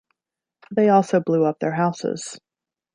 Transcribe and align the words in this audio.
They 0.71 0.89
also 0.89 1.19
blew 1.19 1.45
up 1.45 1.59
their 1.59 1.75
houses. 1.75 2.39